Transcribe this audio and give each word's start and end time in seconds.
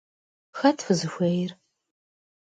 Xet 0.59 0.79
fızıxuêyr? 0.85 1.49